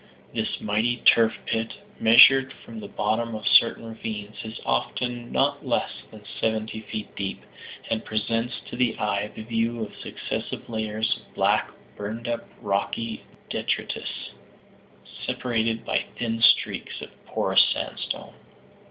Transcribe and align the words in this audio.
This 0.33 0.59
mighty 0.59 0.97
turf 0.97 1.37
pit, 1.45 1.73
measured 1.99 2.53
from 2.65 2.79
the 2.79 2.87
bottom 2.87 3.35
of 3.35 3.45
certain 3.47 3.85
ravines, 3.85 4.37
is 4.43 4.59
often 4.65 5.31
not 5.31 5.63
less 5.63 5.91
than 6.09 6.23
seventy 6.39 6.79
feet 6.79 7.15
deep, 7.15 7.43
and 7.87 8.03
presents 8.03 8.61
to 8.61 8.75
the 8.75 8.97
eye 8.97 9.29
the 9.35 9.43
view 9.43 9.79
of 9.83 9.95
successive 9.97 10.67
layers 10.67 11.17
of 11.17 11.31
black 11.35 11.69
burned 11.95 12.27
up 12.27 12.49
rocky 12.63 13.23
detritus, 13.51 14.31
separated 15.23 15.85
by 15.85 16.05
thin 16.17 16.41
streaks 16.41 16.99
of 17.01 17.11
porous 17.27 17.61
sandstone. 17.71 18.33